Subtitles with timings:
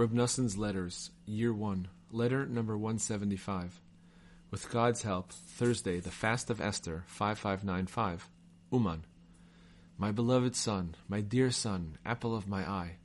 [0.00, 3.82] Reb Noson's Letters, Year 1, Letter number 175.
[4.50, 8.30] With God's help, Thursday, the Fast of Esther, 5595.
[8.72, 9.04] Uman.
[9.98, 12.96] My beloved son, my dear son, apple of my eye.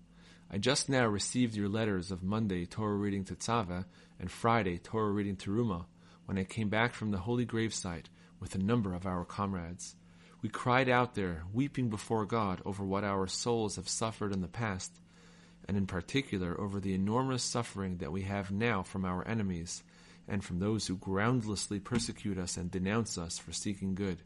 [0.49, 3.83] I just now received your letters of Monday Torah reading Tetzaveh
[4.17, 5.87] and Friday Torah reading Teruma
[6.27, 8.05] when I came back from the holy gravesite
[8.39, 9.97] with a number of our comrades.
[10.41, 14.47] We cried out there, weeping before God over what our souls have suffered in the
[14.47, 15.01] past
[15.67, 19.83] and in particular over the enormous suffering that we have now from our enemies
[20.27, 24.21] and from those who groundlessly persecute us and denounce us for seeking good.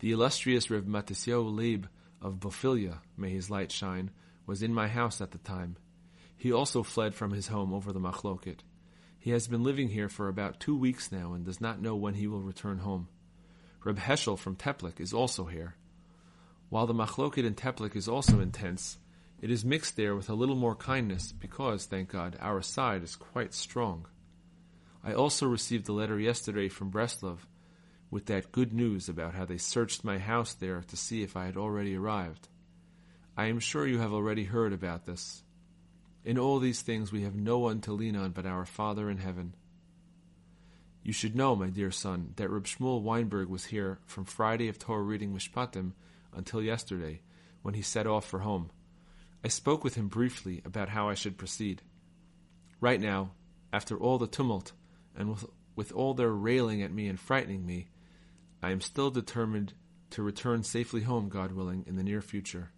[0.00, 1.86] The illustrious Reb Matisyahu Leib
[2.20, 4.10] of Bofilia, may his light shine,
[4.46, 5.76] was in my house at the time.
[6.36, 8.58] He also fled from his home over the Machloket.
[9.18, 12.14] He has been living here for about two weeks now and does not know when
[12.14, 13.08] he will return home.
[13.84, 15.76] Reb Heschel from Teplik is also here.
[16.68, 18.98] While the Machloket in Teplik is also intense,
[19.42, 23.16] it is mixed there with a little more kindness because, thank God, our side is
[23.16, 24.06] quite strong.
[25.04, 27.38] I also received a letter yesterday from Breslov
[28.08, 31.46] with that good news about how they searched my house there to see if I
[31.46, 32.48] had already arrived.
[33.36, 35.42] I am sure you have already heard about this.
[36.24, 39.18] In all these things we have no one to lean on but our Father in
[39.18, 39.56] heaven.
[41.02, 44.78] You should know, my dear son, that Reb Shmuel Weinberg was here from Friday of
[44.78, 45.94] Torah reading Mishpatim
[46.32, 47.22] until yesterday,
[47.62, 48.70] when he set off for home.
[49.44, 51.82] I spoke with him briefly about how I should proceed.
[52.80, 53.32] Right now,
[53.72, 54.72] after all the tumult,
[55.16, 57.88] and with, with all their railing at me and frightening me,
[58.62, 59.74] I am still determined
[60.10, 62.70] to return safely home, God willing, in the near future.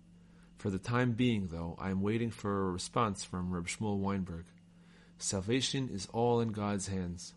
[0.56, 4.46] For the time being, though, I am waiting for a response from Reb Shmuel Weinberg.
[5.18, 7.34] Salvation is all in God's hands.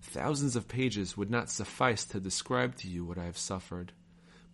[0.00, 3.92] Thousands of pages would not suffice to describe to you what I have suffered.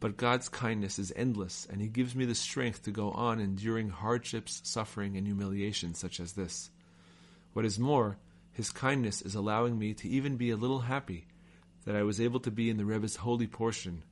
[0.01, 3.89] But God's kindness is endless, and He gives me the strength to go on enduring
[3.89, 6.71] hardships, suffering, and humiliation such as this.
[7.53, 8.19] What is more,
[8.53, 11.27] His kindness is allowing me to even be a little happy
[11.85, 14.05] that I was able to be in the Rebbe's holy portion,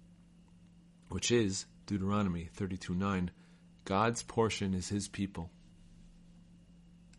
[1.08, 3.30] which is, Deuteronomy 32 9,
[3.84, 5.50] God's portion is His people.